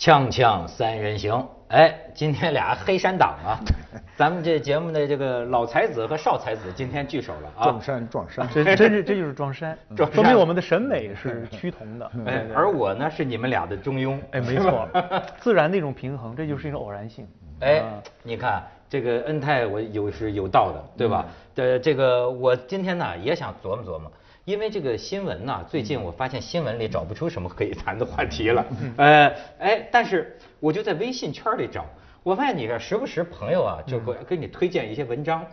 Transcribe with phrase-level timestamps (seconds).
[0.00, 3.60] 锵锵三人行，哎，今天俩黑山党啊，
[4.16, 7.64] 咱们这节目的这个老才子和少才子今天聚首了啊。
[7.64, 12.10] 撞山撞山，这真是这就是撞山，撞说明我们的审美是趋同的。
[12.24, 14.18] 哎，而我呢是你们俩的中庸。
[14.30, 14.88] 哎，没错，
[15.38, 17.28] 自然的一种平衡，这就是一种偶然性。
[17.60, 17.82] 哎，
[18.22, 21.26] 你看这个恩泰，我有是有道的，对吧？
[21.56, 24.10] 呃，这个我今天呢也想琢磨琢磨，
[24.44, 28.66] 因为这个新闻呢，最近我发现新闻里找不出什么可以谈的话题了。
[28.96, 31.86] 呃，哎，但是我就在微信圈里找，
[32.22, 35.44] 我发现你这时不时朋友啊就给给你推荐一些文章。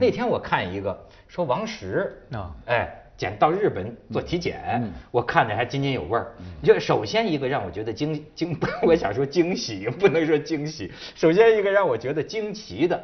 [0.00, 3.00] 那天我看一个说王石啊哎。
[3.16, 6.32] 检到日本做体检，我看着还津津有味儿。
[6.62, 10.90] 就首先一个让我觉得惊 惊， 我想说惊喜，不能说惊喜。
[11.14, 13.02] 首先一个让我觉得惊奇的，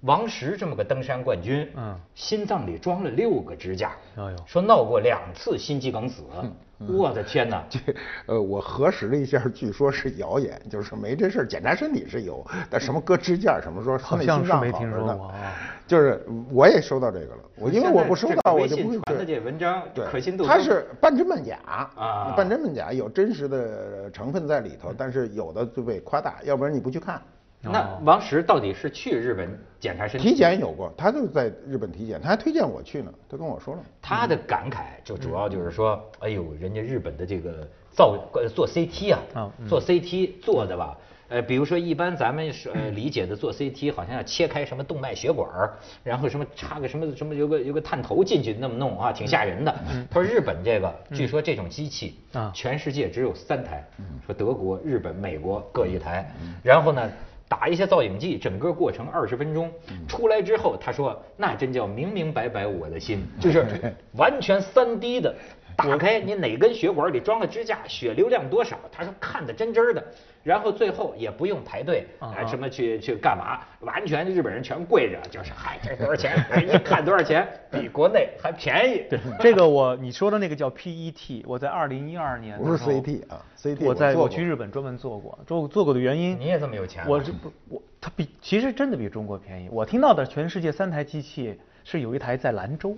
[0.00, 6.22] 王石这么个登山冠军，嗯心脏里装了六个支架，哎呦说闹过两次心肌梗死，
[6.78, 7.64] 我的天哪！
[7.70, 7.78] 这
[8.26, 11.46] 呃，我核实了一下，据说是谣言，就是没这事儿。
[11.46, 15.54] 检查身体是有，但什么搁支架什么说好像是没听说过啊
[15.86, 27.20] 就是我也收到这个了，我因为我不收到，我就不会传的这文章对，可信度它是半真半假啊半真半假，有真实的成分在里头，但是有的就被夸大，要不然你不去看。
[27.66, 29.48] 那王石到底是去日本
[29.80, 30.30] 检查身体？
[30.30, 33.80] 体检有过，他就在日本体检，他还推荐我去呢，他跟我说了。
[34.02, 40.94] 他的感慨就主要就是说，哎呦，人家日本的这个造呃做 CT 啊做 CT 做的吧，
[41.28, 45.72] 呃，比如说一般咱们是呃理解的做 CT，好像要切开什么动脉血管儿，
[46.02, 49.74] 然后什么插个什么什么有个有个探头进去那么弄啊，挺吓人的。
[50.10, 53.84] 他说日本这个，据说这种机器啊全世界只有三台，
[54.26, 56.30] 说德国、日本、美国各一台，
[56.62, 57.10] 然后呢。
[57.46, 59.70] 打一些造影剂，整个过程二十分钟，
[60.08, 63.64] 出来之后，他说那真叫明明白白我的心，就是
[64.16, 65.32] 完全三 D 的，
[65.76, 70.04] 打开你哪根血管里装了支架，血流量多少，他说看得真真儿的，
[70.42, 79.04] 然后最后也不用排队，啊哎什么去去干嘛，完全日本人全跪着，就是嗨这多少钱，哎一看多少钱，比国内还便宜。
[79.10, 89.68] 对，这个我你说的那个叫 PET，我在二零一二年不是 CT 啊，CT 我在我去日本专门做过，做做过的原因，你也这么有钱啊我是不我它比其实真的比中国便宜。
[89.70, 92.96] 我听到的全世界三台机器是有一台在兰州，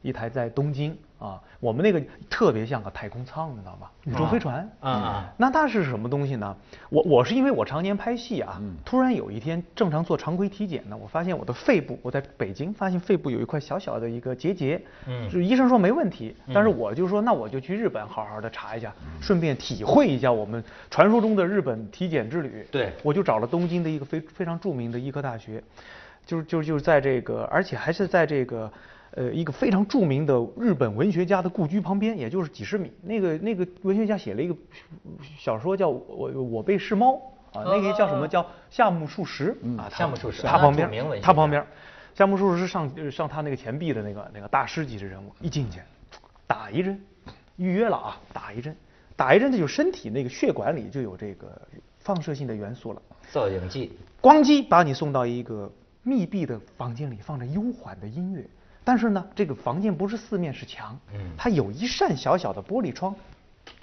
[0.00, 3.88] 一台在东京啊，我们那个特别像个太空舱，你知道吗？
[4.04, 4.68] 宇宙飞船。
[4.80, 6.54] 啊啊那它是什么东西呢？
[6.90, 18.92] 我我是因为我常年拍戏啊，突然有一天正常做常规体检呢，我发现我的肺部，我在北京发现肺部有一块小小的一个结节，嗯就医生说没问题，但是我就说那我就去日本好好的查一下，
[19.22, 22.66] 顺便体会一下我们传说中的日本体检之旅。
[22.70, 25.62] 对我就找了东京的一个非非常著名的医科大学，
[26.26, 28.70] 就是就是就是在这个，而且还是在这个。
[29.16, 32.90] 呃，一个非常著名的日本文学家的故居旁边，也就是几十米。
[33.02, 34.56] 那个那个文学家写了一个
[35.38, 37.12] 小说叫《我我被是猫》
[37.58, 39.88] 啊，那个叫什么叫夏目漱石啊？
[39.88, 40.90] 夏目漱石他旁边
[41.22, 41.64] 他旁边，
[42.12, 45.78] 夏目漱石是上呃上他那个钱币的那个那个大师级的人物，一进去
[46.48, 47.00] 打一针，
[47.56, 48.76] 预约了啊，打一针，
[49.14, 51.56] 打一针，这就身体那个血管里就有这个
[52.00, 53.00] 放射性的元素了。
[53.30, 55.70] 造影剂，咣叽把你送到一个
[56.02, 58.44] 密闭的房间里，放着悠缓的音乐。
[58.84, 63.14] 但是呢，这个房间不是四面是墙，嗯它有一扇小小的玻璃窗，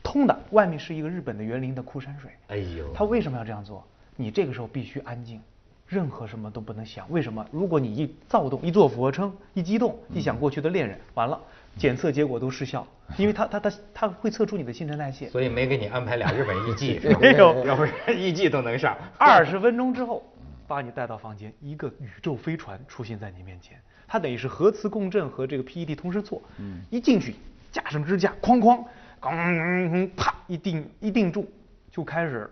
[0.04, 2.30] 通的，外面是一个日本的园林的枯山水。
[2.50, 3.84] 哎呦，他为什么要这样做？
[4.16, 5.42] 你这个时候必须安静，
[5.88, 7.10] 任何什么都不能想。
[7.12, 7.44] 为什么？
[7.52, 11.40] 如果你一躁动、一做俯卧撑、一激动、一想过去的恋人，完了，
[11.78, 12.86] 检测结果都失效，
[13.18, 15.28] 因为他他他他会测出你的新陈代谢。
[15.30, 18.96] 所以没给你安排俩日本艺妓， 没有要不然艺妓都能上。
[19.18, 20.24] 二十分钟之后，
[20.72, 23.78] 把你带到房间，一个宇宙飞船出现在你面前，
[24.08, 26.42] 它等于是核磁共振和这个 PET 同时做。
[26.60, 27.36] 嗯，一进去
[27.74, 28.86] 架上支架，哐哐，
[29.20, 31.46] 咣，啪一定一定住，
[31.92, 32.50] 就开始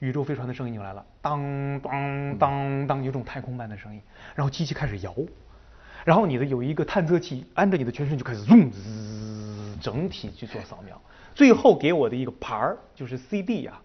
[0.00, 4.02] 宇宙飞船的声音就来了，当当当当，有种太空般的声音，
[4.34, 5.14] 然后机器开始摇。
[6.04, 8.70] 然后你的有一个探测器按着你的全身就开始 zoom，
[9.80, 11.00] 整体去做扫描，
[11.34, 13.80] 最后给我的一个牌儿就是 CD 啊，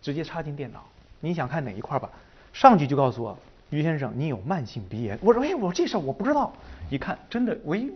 [0.00, 0.88] 直接插进电脑，
[1.20, 2.08] 你想看哪一块吧？
[2.52, 3.38] 上去就告诉我，
[3.70, 5.18] 于先生，你有慢性鼻炎。
[5.22, 6.52] 我说，哎，我这事儿我不知道。
[6.90, 7.90] 一看，真的，我一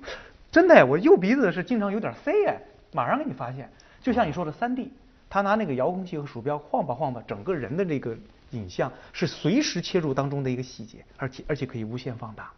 [0.50, 2.58] 真的哎，我右鼻子是经常有点塞哎，
[2.92, 3.70] 马上给你发现。
[4.02, 4.90] 就像你说的三 D，
[5.28, 8.16] 他拿那个遥控器和鼠标晃吧晃吧，整个人的这个
[8.52, 12.50] 影像是随时切入当中的一个细节，而且而且可以无限放大，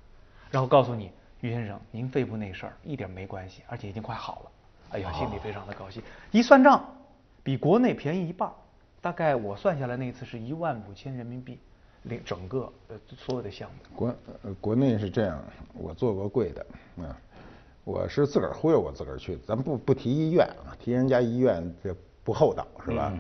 [0.51, 1.11] 然后告诉你，
[1.41, 4.51] 于先生，您肺部那事儿一点没关系，而且已经快好了。
[4.91, 6.03] 哎呀，心里非常的高兴。
[6.31, 6.85] 一算账，
[7.43, 8.55] 比国内便宜一半儿，
[9.01, 11.59] 大概我算下来那次是一万五千人民币，
[12.05, 13.97] 领整个呃所有的项目。
[13.97, 15.43] 国呃国内是这样，
[15.75, 16.67] 我做过贵的
[16.97, 17.17] 啊，
[17.85, 23.13] 我是自个儿忽悠我自个儿去，咱不不提医院啊，提人家医院这不厚道是吧？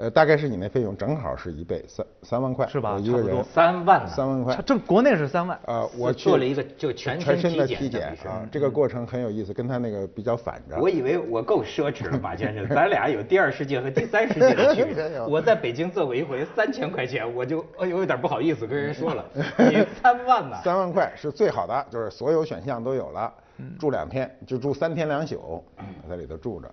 [0.00, 4.62] 呃，大概是你那费用正好是一倍，三三万块是吧一个人差不多三万呢三万块它。
[4.62, 10.78] 正国内是三万，呃，我去做了一个就全身全身的体检啊，这个过程很有意思，跟他那个比较反着。
[10.78, 15.20] 我以为我够奢侈了，马先生，咱俩有第二世界和第三世界的区别。
[15.28, 19.24] 我在北京做过一回三千块钱，我就哎呦有点不好意思跟人说了，
[19.58, 20.60] 你 三万吧？
[20.62, 23.34] 三万块是最好的，就是所有选项都有了，
[23.80, 25.64] 住两天就住三天两宿，
[26.08, 26.72] 在里头住着。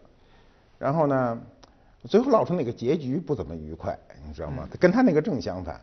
[0.78, 1.42] 然后呢，
[2.08, 3.98] 最后闹出那个结局不怎么愉快，
[4.28, 4.68] 你知道吗？
[4.80, 5.80] 跟他那个正相反。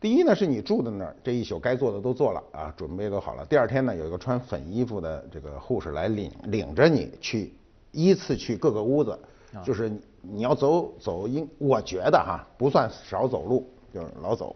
[0.00, 3.44] 第一呢，是你住的那儿，这一宿该做的都做了啊，准备都好了。
[3.46, 7.54] 第二天呢，有一个穿粉衣服的这个护士来领领着你去
[7.90, 9.18] 依次去各个屋子，
[9.64, 14.54] 就是你你要走走应，我觉得哈不算少走路，就是老走。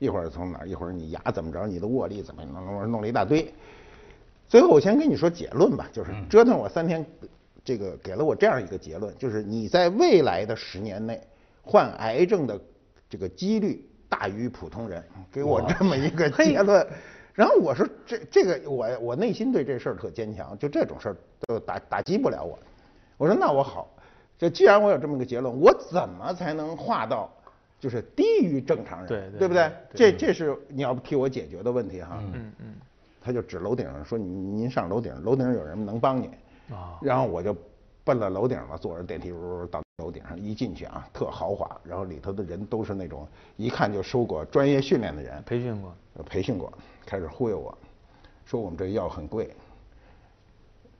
[0.00, 3.52] 一会儿从哪儿，一会儿你牙怎么着，你的握力怎么弄弄弄了一大堆。
[4.48, 7.04] 最后我先跟你说结论吧，就是折腾我三天，
[7.64, 11.18] 这个给了我这样一个结论，就是你在未来的十年内
[11.62, 12.60] 患癌症的
[13.08, 15.02] 这个几率大于普通人，
[15.32, 16.86] 给我这么一个结论。
[17.32, 21.16] 然后我说这这个我我内心对这事儿特坚强，就这种事儿
[21.46, 22.58] 都打打击不了我。
[23.16, 23.88] 我说那我好，
[24.38, 27.32] 这既然我有这么个结论，我怎么才能化到
[27.80, 29.72] 就是低于正常人，对对对不对？
[29.94, 32.22] 对这这是你要替我解决的问题哈。
[32.34, 32.74] 嗯嗯，
[33.22, 36.30] 他就指楼顶上说：“您您上楼顶，楼顶上有人能帮你。”
[36.70, 37.56] 啊然后我就
[38.04, 43.26] 奔了楼顶了，坐着电梯呜呜到楼顶上，一进去啊，特豪华，然后里头的人都是那种
[43.56, 46.72] 一看就受过专业训练的人，培训过，呃培训过，
[47.06, 47.76] 开始忽悠我，
[48.44, 49.54] 说我们这药很贵，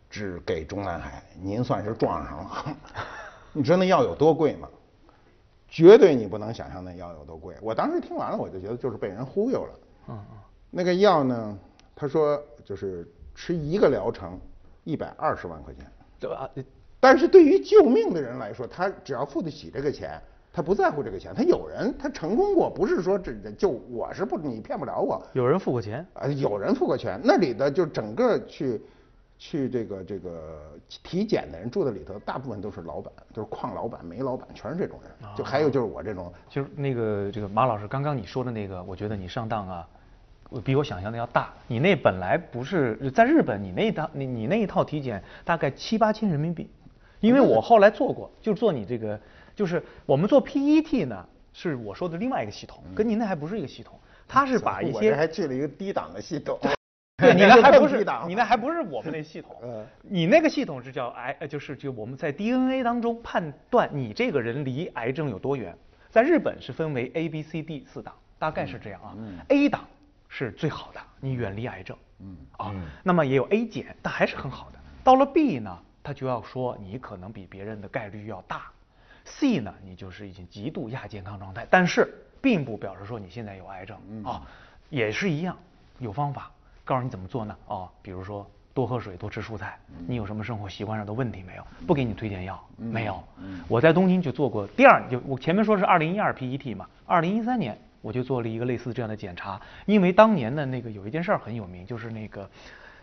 [0.08, 2.76] 只给中南海，您算是撞上了。
[3.52, 4.68] 你知道那药有多贵吗？
[5.68, 7.56] 绝对你不能想象那药有多贵。
[7.60, 9.74] 我当时听完了，我就觉得就是被人忽悠了。
[10.08, 10.38] 嗯嗯，
[10.70, 11.58] 那个药呢，
[11.96, 14.38] 他说就是吃一个疗程，
[14.84, 15.84] 一百二十万块钱。
[16.20, 16.48] 对吧？
[17.00, 20.18] 但是对于救命的人来说，他只要付得起这个钱，
[20.50, 21.34] 他不在乎这个钱。
[21.34, 25.22] 他有人他成功过，不是说这这就我是不你骗不了我。
[25.34, 28.80] 有人付过钱，啊，有人付过钱，那里的就整个去
[29.36, 30.62] 去这个这个
[31.02, 35.10] 体检的人住在里头，大部分都是老板，就是矿老板、煤老板，全是这种人。
[35.36, 39.88] 就还有就是我这种，就是那个这个马老师刚刚你说的那个，我觉得你上当啊，我
[40.60, 41.52] 比我想象的要大。
[41.66, 46.68] 你那本来不是在日本，你那一套你你那一套体检大概七八千人民币，
[47.20, 49.18] 因为我后来做过，就做你这个，
[49.54, 53.98] 就是我们做 PET 呢，是我说的另外一个系统，跟您那还不是一个系统，
[54.28, 55.32] 它是把一我这还些。
[55.32, 56.58] 去了一个低档的系统。
[57.16, 65.72] 对你那还不是 你那还不是我们那系统嗯，你那个系统是叫癌，呃就是就我们在 DNA 当中判断你这个人离癌症有多远。
[66.10, 69.14] 在日本是分为 A、B、C、D 四档，大概是这样啊。
[69.48, 69.84] A 档
[70.36, 71.96] 是最好的，你远离癌症。
[72.18, 74.78] 嗯啊，那么也有 A 减，但还是很好的。
[75.04, 78.62] 到了 B 呢，他就要说你可能比别人的概率要大。
[79.24, 84.42] C 呢，你就是已经极度亚健康状态，但是并不表示说你现在有癌症啊，
[84.90, 85.56] 也是一样，
[86.00, 86.50] 有方法
[86.84, 87.56] 告诉你怎么做呢？
[87.68, 89.78] 啊，比如说多喝水，多吃蔬菜。
[90.06, 91.66] 你有什么生活习惯上的问题没有？
[91.86, 93.22] 不给你推荐药，没有。
[93.68, 102.46] 我在东京就做过第二，就我前面说是二零一二 PET 嘛，二零一三年我就做了一个类似这样的检查，因为当年的那个有一件事儿很有名，就是那个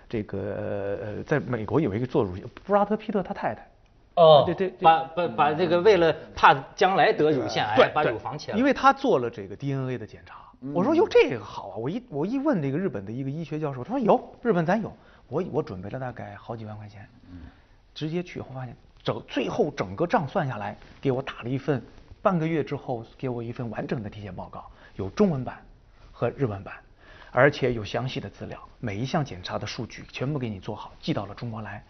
[0.07, 3.67] 这个呃，在美国有一个做乳腺，布拉德皮特他太太。
[4.13, 8.57] 哦，对对对把把把这个为了怕将来得乳腺癌，把乳房切了。
[8.59, 10.35] 因为他做了这个 DNA 的检查。
[10.71, 11.75] 我说哟，这个好啊！
[11.77, 14.95] 我一我一问这个日本的一个医学教授，他说有，日本咱有。
[15.27, 17.07] 我我准备了大概好几万块钱，
[17.95, 21.81] 直接去后发现整最后整个账算下来，给我打了一份，
[22.21, 24.69] 半个月之后给我一份完整的体检报告，
[25.01, 25.57] 有中文版
[26.11, 26.75] 和日文版，
[27.31, 31.83] 而且有详细的资料，每一项检查的数据全部给你做好，寄到了中国来，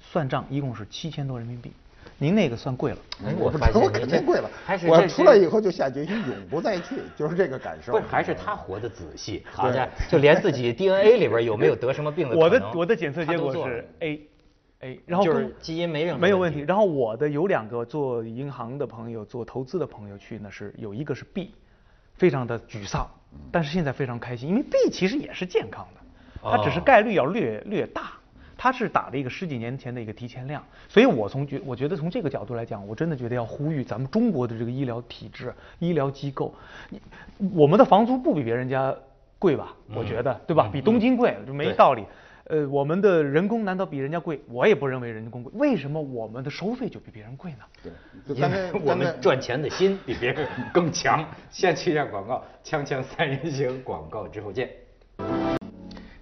[0.00, 1.70] 算账一共是七千多人民币。
[2.18, 4.48] 您那个算贵了，哎，我发现我肯定贵了。
[4.64, 7.92] 还是我出来以后就下决心永不再去，就是这个感受。
[7.92, 14.26] 不是，还是他活得仔细，好家伙，就连自己 DNA 里边有没有得什么病的我的我的检测结果是 A
[14.80, 16.58] A，然后就是基因没任何没有问题。
[16.58, 21.50] 问题然后我的有两个做银行的朋友、做投资的朋友去呢，是有一个是 B，
[22.16, 23.08] 非常的沮丧，
[23.50, 28.12] 但是现在非常开心，因为 B 其实也是健康的，它只是哦概率要略略大。
[28.58, 36.54] 它是打了一个十几年前的一个提前量，所以我从觉我觉得从这个角度来讲，我真的觉得要呼吁咱们中国的这个医疗体制、医疗机构，
[36.88, 36.98] 你
[37.52, 38.96] 我们的房租不比别人家
[39.38, 39.74] 贵吧？
[39.94, 40.70] 我觉得对吧？
[40.72, 42.02] 比东京贵，就没道理。
[42.48, 44.40] 呃，我们的人工难道比人家贵？
[44.48, 47.58] 我也不认为人工贵，为什么我们的收费就比别人贵呢？
[47.82, 51.24] 对，因为我们赚钱的心比别人更强。
[51.50, 54.70] 先去一下广告，锵锵三人行，广告之后见。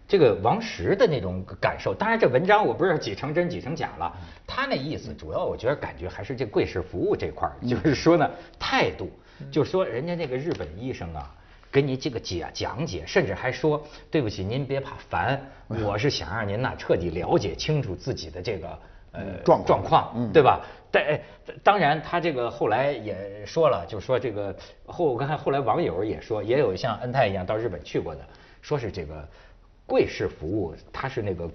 [0.08, 1.92] 这个王石的那种感受。
[1.92, 4.10] 当然，这文章我不知道几成真几成假了。
[4.46, 9.10] 他那意思主要，我觉得感觉还是这贵式服务这块儿，就是说呢态度，
[9.50, 11.34] 就是说人家那个日本医生啊。
[11.74, 18.78] 给你这个解讲解，甚至还说对不起，您别怕烦，我是想让您呐彻底了解清楚自己的这个
[19.10, 20.60] 呃状状况，对吧？
[20.92, 21.20] 但
[21.64, 24.54] 当然，他这个后来也说了，就说这个
[24.86, 28.20] 后我看后来网友也说，也有像恩泰一样到日本去过的，
[28.62, 29.28] 说是这个
[29.84, 31.50] 贵式服务，他是那个。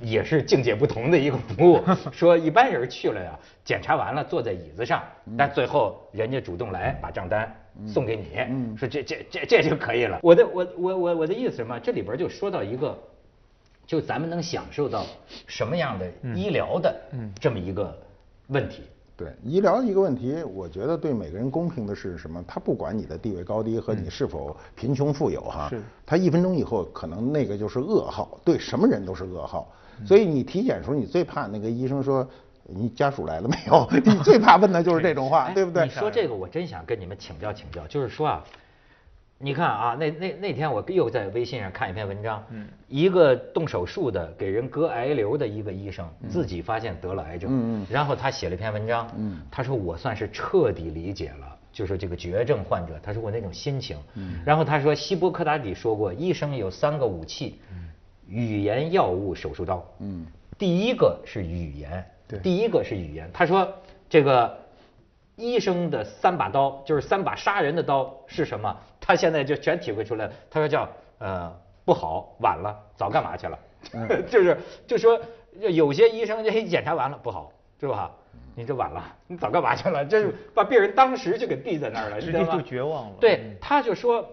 [0.00, 1.82] 也是境界不同的一个服务。
[2.12, 5.02] 说一般人去了呀，检查完了坐在椅子上，
[5.36, 7.54] 但最后人家主动来把账单
[7.86, 10.18] 送给你，说这这这这就可以了。
[10.22, 11.78] 我的我我我我的意思什么？
[11.80, 12.98] 这里边就说到一个，
[13.86, 15.06] 就咱们能享受到
[15.46, 17.00] 什么样的医疗的
[17.40, 17.96] 这么一个
[18.48, 18.82] 问题。
[19.16, 22.42] 对医疗一个问题，我觉得对每个人公平的是什么？
[22.48, 25.70] 他不管你的地位高低和你是否贫穷富有哈，
[26.06, 29.70] 他一分钟以后可能那个就是噩耗，对什么人都是噩耗。
[30.06, 32.26] 所以你体检时候，你最怕那个医生说
[32.64, 33.86] 你家属来了没有？
[34.04, 35.84] 你最怕问的就是这种话， 对不对？
[35.84, 37.86] 你说这个，我真想跟你们请教请教。
[37.86, 38.42] 就是说啊，
[39.42, 42.44] 你看啊，那那那天我又在微信上看一篇文章，
[42.86, 49.10] 一个动手术的给人割癌瘤的一个医生，自己发现得了癌症，然后他写了一篇文章，
[49.50, 53.98] 他说我算是彻底理解了，就是这个绝症患者，他说我那种心情。
[54.44, 57.58] 然后他说希波克达底说过，医生有三个武器。
[58.28, 59.84] 语言、药物、手术刀。
[59.98, 60.24] 嗯，
[60.56, 63.28] 第一个是语言，对，第一个是语言。
[63.30, 63.70] 他说
[64.08, 64.58] 这个
[65.36, 68.76] 医生的三把刀，就是三把杀人的刀是什么？
[69.00, 70.32] 他现在就全体会出来了。
[70.50, 71.52] 他说叫呃
[71.84, 73.58] 不好，晚了，早干嘛去了？
[74.28, 75.20] 就是就说
[75.58, 78.10] 有些医生这一检查完了不好，是吧？
[78.54, 80.04] 你这晚了，你早干嘛去了？
[80.04, 83.16] 这把病人当时就给毙在那儿了，直接就绝望了。
[83.20, 84.24] 对，他就说。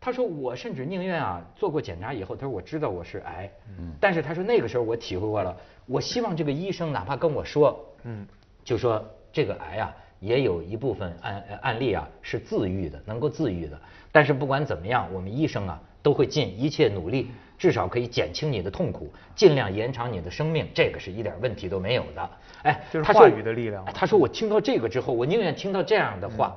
[0.00, 3.50] 他说：“我甚至宁愿啊，做过检查以后，他说我知道我是癌，
[3.80, 5.54] 嗯，但是他说那个时候我体会过了，
[5.86, 8.24] 我希望这个医生哪怕跟我说，嗯，
[8.62, 13.78] 就说这个癌啊，也有一部分案案例啊是自愈的，能够自愈的。
[14.10, 22.30] 但是不管怎么样，我们医生啊都会尽一切努力，至少可以减轻你的痛苦，尽量延长你的生命，这个是一点问题都没有的。
[22.62, 23.84] 哎，就是话语的力量。
[23.86, 26.56] 他说我听到这个之后，我宁愿听到这样的话。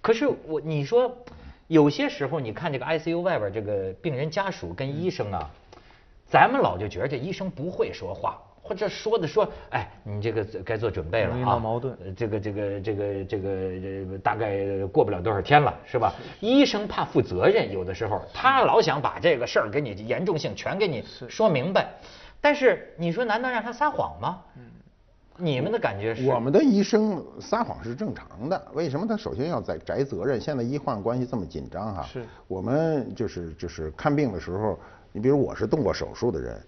[0.00, 1.10] 可是我你说。”
[1.68, 5.50] 有些时候，你看这个 ICU 外边这个病人家属跟医生啊，
[6.24, 16.12] 咱们老就觉得这医生不会说话，或者说的说，哎，你这个该做准备了啊，矛盾，这个这个这个这个大概过不了多少天了，是吧？
[16.40, 21.88] 医生怕负责任，有的时候他老想把这个事儿给你严重性全给你说明白，
[22.40, 24.42] 但是你说难道让他撒谎吗？
[25.38, 26.26] 你们的感觉是？
[26.26, 28.66] 我们的医生撒谎是正常的。
[28.72, 30.40] 为什么他首先要在摘责任？
[30.40, 32.02] 现在医患关系这么紧张哈。
[32.04, 32.24] 是。
[32.48, 34.78] 我们就是就是看病的时候，
[35.12, 36.58] 你比如我是动过手术的人，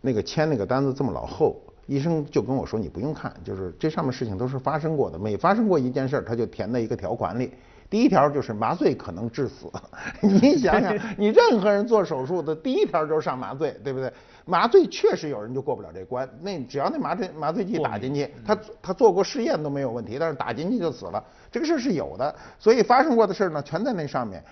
[0.00, 7.52] 那个签那个单子这么老厚，医生就跟我说你不用看，就是这上面事情都是发生过的，每发生过一件事儿他就填在一个条款里。
[7.88, 9.66] 第一条就是麻醉可能致死。
[10.22, 14.12] 你想想，你任何人做手术的第一条就是上麻醉，对不对？
[14.44, 22.32] 麻醉确实有人就过不了这关，那只要那麻醉麻醉剂打进去，他他做过试验都没有问题，但是打进去就死了，这个事儿是有的。
[22.60, 24.42] 所以发生过的事儿呢，全在那上面。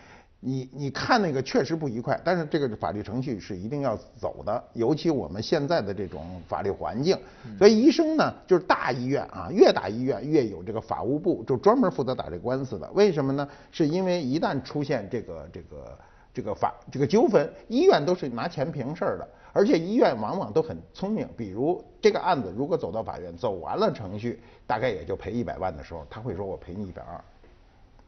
[0.40, 7.18] 你你看那个确实不愉快，但是这个法律程序是一定要走的，尤其我们现在的这种法律环境。
[7.58, 12.88] 所以医生呢，就是大医院啊，越大医院越有这个法务部，就专门负责打这官司的。
[12.92, 13.48] 为什么呢？
[13.72, 15.98] 是因为一旦出现这个这个
[16.32, 19.28] 这个法这个纠纷，医院都是拿钱平事儿的。
[19.52, 27.20] 而且医院往往都很聪明，比如这个案子如果走到法院，走完了程序，大概也就赔一百万的时候，他会说我赔你一百二。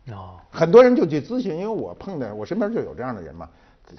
[0.09, 3.49] 哦，很多人就去咨询，因为我碰见我身边就有这样的人嘛，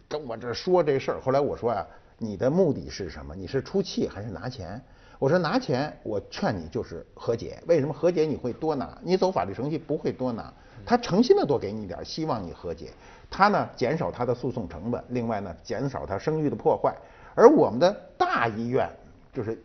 [0.10, 1.22] 跟我这说这事儿。
[1.22, 1.86] 后来我说呀，
[2.17, 3.36] 你的目的是什么？
[3.36, 4.81] 你是出气还是拿钱？
[5.20, 7.62] 我说拿钱，我劝你就是和解。
[7.67, 8.98] 为什么和解你会多拿？
[9.03, 10.51] 你走法律程序不会多拿，
[10.84, 12.89] 他诚心的多给你一点，希望你和解。
[13.29, 16.93] 他呢，减少他的诉讼成本，另外呢，减少他声誉的破坏。
[17.36, 18.89] 而我们的大医院，
[19.31, 19.63] 就是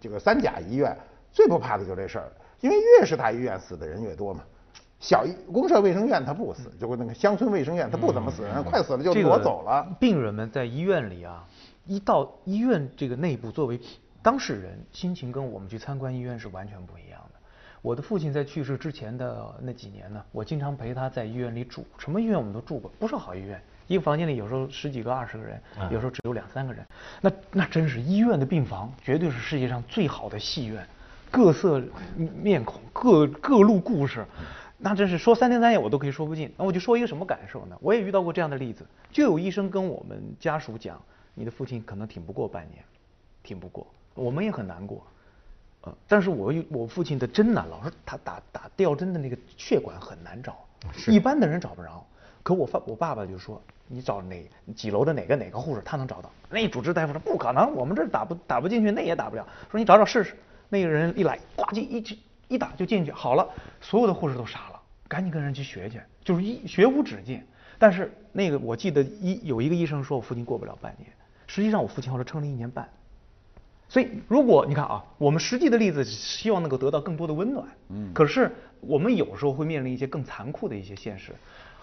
[0.00, 0.96] 这个三甲医院，
[1.32, 2.30] 最不怕的就这事儿，
[2.60, 4.44] 因为越是大医院死的人越多嘛。
[5.00, 9.86] 小医公社卫生院他不死，就那个乡村卫生院他不怎么死人，快死了就挪走了。
[10.00, 11.46] 病人们在医院里啊，
[11.86, 13.80] 一到医院这个内部，作为
[14.22, 17.38] 当事人，心情跟我们去参观医院是完全不一样的。
[17.80, 23.62] 我的父亲在去世之前的那几年呢，我经常陪他在医院里住，什么医院我们都住过，不是好医院。
[23.86, 26.84] 一个房间里有时候十几个、二十个人，有时候只有两三个人，
[27.20, 30.84] 那那真是医院的病房，绝对是世界上最好的戏院，
[31.30, 31.80] 各色
[32.16, 34.26] 面孔，各各路故事，
[34.80, 36.52] 那真是说三天三夜我都可以说不尽。
[36.56, 37.76] 那我就说一个什么感受呢？
[37.80, 41.00] 我也遇到过这样的例子，就有医生跟我们家属讲，
[41.34, 42.82] 你的父亲可能挺不过半年，
[43.42, 45.02] 挺不过，我们也很难过。
[45.82, 50.56] 呃，但是我我父亲的针呢，老是他打打吊针的那个血管很难找，
[51.08, 52.04] 一般的人找不着。
[52.44, 56.30] 可我爸我爸爸就说，你找哪几楼的哪个哪个护士，他能找到。
[56.48, 59.46] 那主治大夫说不可能，我们这打不打不进去，那也打不了。
[59.70, 60.36] 说你找找试试。
[60.68, 62.00] 那个人一来，呱唧一
[62.48, 63.48] 一打就进去，好了，
[63.80, 67.42] 所有的护士都傻了，赶紧跟人去学去，就是一学无止境。
[67.78, 71.08] 但是那个我记得医有一个医生说我父亲过不了半年，
[71.46, 72.88] 实际上我父亲后来撑了一年半。
[73.88, 78.50] 所以如果你看啊，我们实际的例子希望能够得到更多的温暖，嗯，可是
[78.80, 81.32] 我们有时候会面临一些更残酷的一些现实。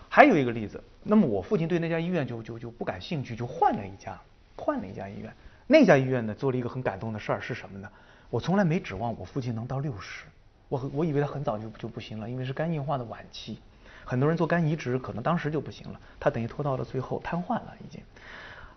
[0.08, 4.20] 还有一个例子，那么我父亲对那家医院就就就不感兴趣，就换了一家，
[4.56, 5.34] 换了一家医院。
[5.68, 7.90] 那家医院呢做了一个很感动的事儿是什么呢？
[8.30, 10.26] 我从来没指望我父亲能到六十，
[10.70, 13.60] 我我以为他很早就就不行了，因为是肝硬化的晚期。
[14.04, 16.00] 很多人做肝移植，可能当时就不行了。
[16.20, 18.02] 他等于拖到了最后，瘫痪了已经。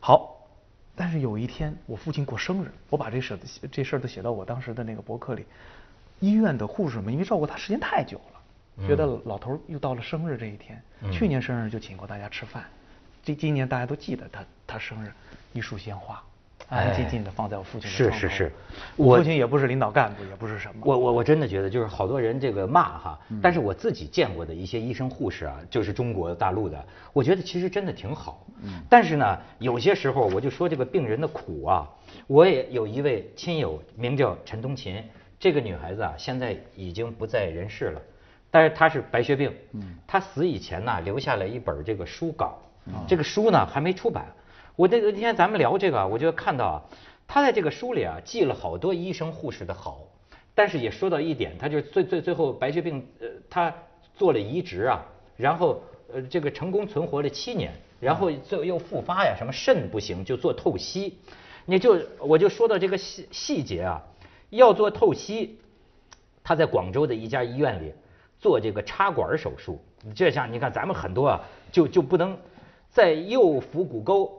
[0.01, 0.37] 好，
[0.95, 3.39] 但是有一天我父亲过生日，我把这事
[3.71, 5.45] 这事儿都写到我当时的那个博客里。
[6.21, 12.65] 医院的护士们因为照顾他时间太久了，觉得老头又到了生日这一天，去年生日就请过大家吃饭，
[13.23, 15.13] 这今年大家都记得他他生日，
[15.53, 16.23] 一束鲜花。
[16.69, 18.53] 安安静静的放在我父亲的是是是，
[18.95, 20.83] 我父亲也不是领导干部，也不是什么。
[20.85, 26.85] 我我我真的觉得，就是好多人这个骂哈，但是我自己见过的一些医生护士啊，就是中国大陆的，
[27.15, 28.47] 我觉得其实真的挺好。
[28.63, 28.83] 嗯。
[28.89, 31.89] 但是呢，有些时候我就说这个病人的苦啊，
[32.27, 35.03] 我也有一位亲友，名叫陈冬琴，
[35.41, 38.03] 这个女孩子啊，现在已经不在人世了，
[38.51, 39.51] 但是她是白血病。
[39.73, 39.97] 嗯。
[40.07, 42.59] 她死以前呢，留下了一本这个书稿，
[43.07, 44.27] 这个书呢还没出版。
[44.79, 46.79] 我那那天咱们聊这个，我就看到啊，
[47.27, 50.05] 他在这个书里啊记了好多医生护士的好，
[50.55, 53.75] 但是也说到一点，他就最最最后白血病，呃，他
[54.15, 55.05] 做了移植啊，
[55.37, 55.83] 然后
[56.13, 61.19] 呃这个成功存活了七年，然后最后又复发呀，什么肾不行就做透析，
[61.65, 64.01] 你就我就说到这个细细节啊，
[64.51, 65.59] 要做透析，
[66.45, 67.93] 他在广州的一家医院里
[68.39, 69.83] 做这个插管手术，
[70.15, 71.41] 这像你看咱们很多啊
[71.73, 72.39] 就就不能
[72.89, 74.38] 在右腹股沟。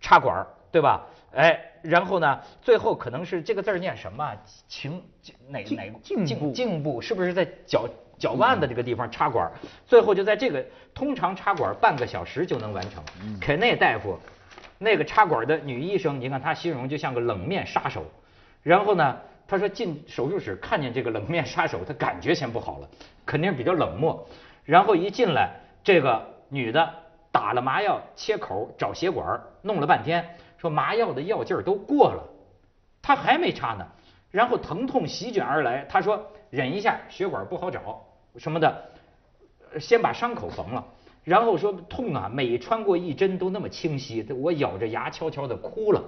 [0.00, 1.06] 插管儿对吧？
[1.34, 4.36] 哎，然后呢，最后可能是这个字儿念什么？
[4.66, 5.02] 情
[5.48, 6.52] 哪哪颈部？
[6.52, 7.86] 颈部是不是在脚
[8.18, 9.52] 脚腕的这个地方插管儿？
[9.86, 13.02] 最后就在这个通常插管半个小时就能完成。
[13.40, 14.18] 肯内大夫，
[14.78, 18.04] 那个插管的女医生，你看她形容就像个冷面杀手。
[18.62, 22.88] 然后呢，她说进手术室看见这个冷面杀手，她感觉先不好了，
[23.24, 24.26] 肯定比较冷漠。
[24.64, 25.50] 然后一进来，
[25.84, 26.94] 这个女的。
[27.30, 32.22] 打了麻药，切口找血管，弄了半天，说麻药的药劲儿都过了，
[33.02, 33.86] 他还没插呢。
[34.30, 38.04] 然后疼痛席卷而来，他说忍一下，血管不好找
[38.36, 38.90] 什么的，
[39.78, 40.84] 先把伤口缝了。
[41.24, 46.02] 然后说痛啊，每穿过一针都那么清晰，我咬着牙悄悄的哭了。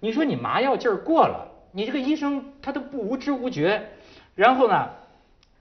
[0.00, 3.90] 你说你麻药劲儿过了，你这个医生他都不无知无觉。
[4.34, 4.90] 然后呢，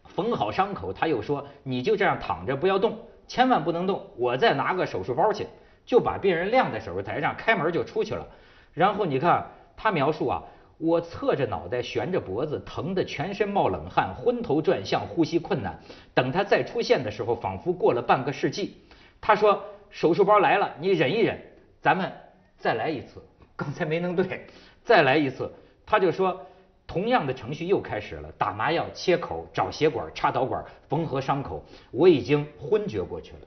[0.03, 2.97] 缝好伤口，他又说你就这样躺着不要动。
[3.27, 5.47] 千万不能动，我再拿个手术包去，
[5.85, 8.27] 就把病人晾在手术台上，开门就出去了。
[8.73, 10.43] 然后你看他描述啊，
[10.77, 15.79] 我侧着脑袋，悬着脖子，疼得全身冒冷汗，昏头转向，呼吸困难。
[16.13, 18.77] 等他再出现的时候，仿佛过了半个世纪。
[19.19, 21.39] 他说手术包来了，你忍一忍，
[21.81, 22.11] 咱们
[22.57, 23.21] 再来一次。
[23.55, 24.47] 刚才没能对，
[24.83, 25.53] 再来一次。
[25.85, 26.45] 他就说。
[26.93, 31.63] 同样的程序又开始了，打麻药、切口、找血管、插导管、缝合伤口。
[31.89, 33.39] 我已经昏厥过去了。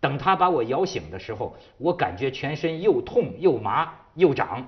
[0.00, 4.66] 等他把我摇醒的时候，我感觉全身又痛又麻又长。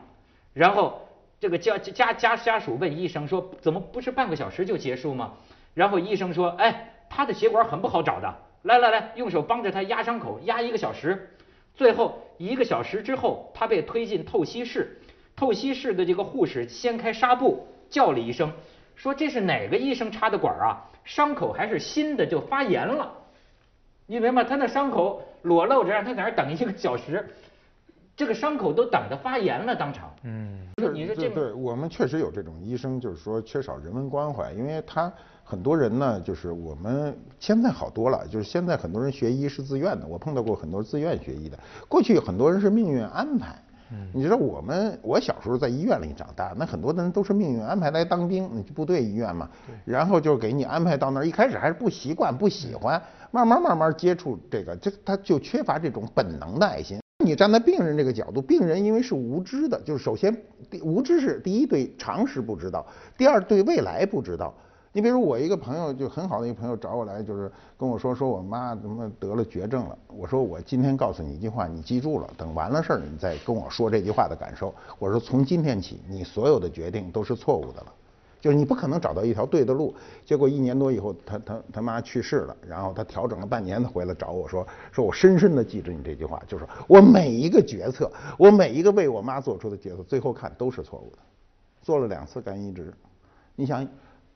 [0.52, 1.00] 然后
[1.40, 5.32] 这个家家家家属问医生说：“怎么不是半个小时就结束吗？”
[5.72, 8.34] 然后医生说：“哎，他的血管很不好找的。
[8.64, 11.34] 来来来，用手帮着他压伤口，压一个小时。
[11.74, 15.00] 最后一个小时之后，他被推进透析室。
[15.34, 18.52] 透析室的这个护士掀开纱布。”叫了一声，
[18.94, 20.84] 说这是哪个医生插的管啊？
[21.04, 23.10] 伤口还是新的，就发炎了。
[24.06, 27.26] 你明白吗他那伤口裸露着，让他在那等一个小时，
[28.16, 30.14] 这个伤口都等的发炎了，当场。
[30.22, 35.12] 嗯，你说这对我们确实有这种医生，就是说缺少人文关怀，因为他
[35.44, 43.56] 很多人呢，就是我们现在好多了，就是现在很多人学医是自愿的，我碰到过很多自愿学医的，过去很多人是命运安排。
[44.12, 49.48] 你知道我们我小时候在医院里长大，那很多的人都是命运安排来当兵，你部队医院嘛，
[49.84, 57.00] 然后就给你安排到那儿，一开始还是不习惯不喜欢，慢慢慢慢接触这个，这他就缺乏这种本能的爱心。
[57.24, 60.34] 你站在病人这个角度，病人因为是无知的，就是首先
[60.82, 64.54] 无知是第一对常识不知道，第二对未来不知道。
[64.98, 69.96] 你比如我一个朋友，就很好的一个朋友找我来，就是跟我说，说我妈怎么得了绝症了。
[70.08, 74.74] 我说我今天告诉你一句话，你记住了，等完了事儿你再跟我说这句话的感受。
[74.98, 77.92] 我说从今天起，你所有的决定都是错误的了，
[78.40, 79.94] 就是你不可能找到一条对的路。
[80.26, 91.18] 结果一年多以后，他他他妈去世了，然后他调整了半年，他回来找我说，说我深深的记着你这句话，就是我每一个决策，我每一个为我妈做出的决策，最后看都是错误的。
[91.84, 92.92] 做了两次肝移植，
[93.54, 93.86] 你想。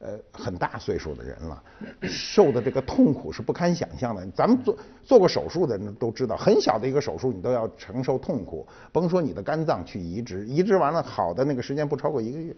[0.04, 1.62] 呃，很大岁数的人了，
[2.02, 4.26] 受的这个痛苦是不堪想象的。
[4.32, 12.52] 咱们做做过手术的人都知道，很小的一个手术你都要承受痛苦，甭说你的肝脏去移植，移植完了好的那个时间不超过一个月，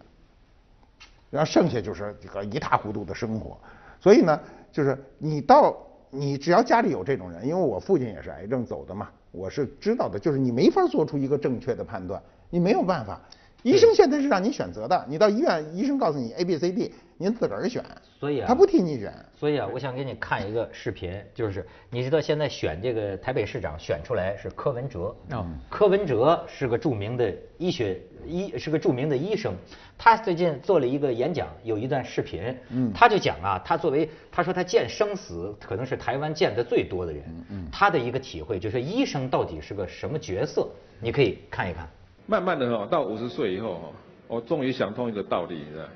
[1.28, 3.59] 然后剩下就是这个一塌糊涂的生活。
[4.00, 4.40] 所以呢，
[4.72, 5.76] 就是你到
[6.09, 13.20] 你只要家里有这种人，因为我父亲也是癌症走的嘛，我是知道的，就是你没法做出一个正确的判断，你没有办法。
[13.64, 17.83] 医生现在是让你选择的，你到医院，医生告诉你 A、B、C、D，您自个儿选。
[18.20, 19.11] 所以啊，他不替你选。
[19.35, 25.16] 所以啊，我想给你看一个视频，就是你知道现在选这个台北市长选出来是柯文哲。
[25.31, 25.59] 嗯。
[25.70, 29.55] 柯文哲是个著名的医学医，是个著名的医生。
[29.96, 32.55] 他最近做了一个演讲，有一段视频。
[32.68, 32.92] 嗯。
[32.92, 37.24] 他就讲啊，他作为他说他见生死可能是台湾见的最多的人。
[37.48, 37.66] 嗯。
[37.72, 40.68] 他的一个体会就是医生到底是个什么角色？
[41.00, 41.88] 你可以看一看。
[42.26, 43.92] 慢慢的哈，到五十岁以后哈，
[44.28, 45.88] 我终于想通一个道理，是吧？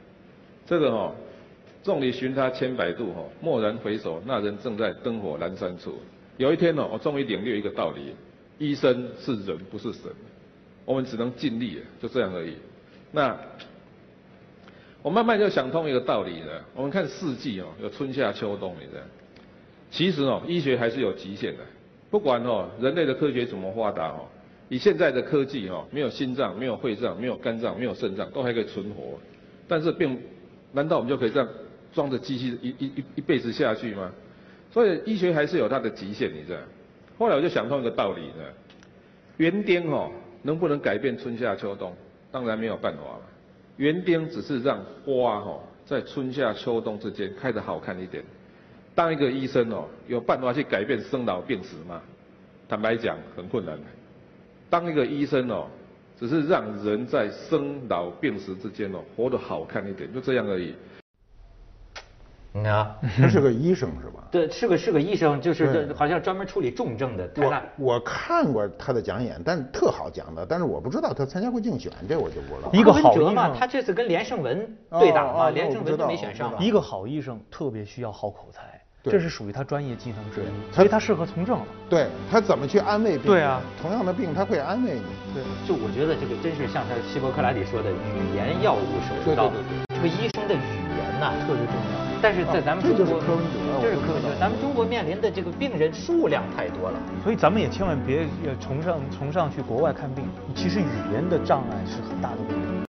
[0.66, 1.12] 这个哈，
[1.82, 5.94] 众里寻他千百度哈，蓦然回首，那人正在灯火阑珊处。
[6.36, 8.14] 有一天呢，我终于领略一个道理：
[8.58, 10.10] 医生是人，不是神。
[10.84, 12.54] 我们只能尽力，就这样而已。
[13.12, 13.36] 那
[15.02, 16.64] 我慢慢就想通一个道理了。
[16.74, 19.02] 我们看四季哦，有春夏秋冬，你知道？
[19.90, 21.64] 其实哦，医学还是有极限的。
[22.10, 24.26] 不管哦，人类的科学怎么发达哦。
[24.68, 29.18] 以现在的科技哈，没有心脏，没有肺脏，没有肝脏，没有肾脏，都还可以存活。
[29.66, 30.18] 但是并，
[30.72, 31.48] 难道我们就可以这样
[31.92, 34.12] 装着机器一一一一辈子下去吗？
[34.70, 36.58] 所以医学还是有它的极限，你知道？
[37.18, 38.44] 后来我就想通一个道理呢，
[39.38, 40.10] 园丁哈
[40.42, 41.92] 能不能改变春夏秋冬？
[42.30, 43.20] 当然没有办法了。
[43.78, 48.22] 园丁只是让花哈在春夏秋冬之间开得好看一点。
[48.94, 52.02] 当一个医生哦，有办法去改变生老病死吗？
[52.68, 53.78] 坦白讲，很困难。
[54.70, 55.66] 当一个医生哦，
[56.18, 60.74] 只是让人在生老病死之间哦，活得好看一点，就这样而已。
[62.50, 64.26] 你看，他是个医生是吧？
[64.30, 67.30] 对，是个是个医生，就是好像专门处理重症的。
[67.36, 67.62] 我
[67.94, 72.70] 我看过他的讲演，但是特好讲的，但是我不知道他参加过竞选，这我就不知道。
[72.72, 76.52] 一个好医生嘛，他这次跟连胜文对打嘛，连胜文都没选上。
[76.58, 78.77] 一个好医生特别需要好口才。
[79.10, 81.58] 这是属于他专业技能之一，所以他适合从政。
[81.88, 83.26] 对他怎么去安慰病？
[83.26, 85.04] 对啊，同样的病他会安慰你。
[85.34, 89.50] 对，就我觉得这个真是像他希波克拉底说的，语言药物手刀。
[89.94, 92.08] 这个医生的语言呐特别重要。
[92.20, 94.28] 但是在咱们中国，这就是科文哲，这是科文哲。
[94.40, 98.26] 咱们中国面临的这个病人数量太多了，所以咱们也千万别
[98.60, 100.24] 崇尚崇尚去国外看病。
[100.54, 102.87] 其实语言的障碍是很大的问题。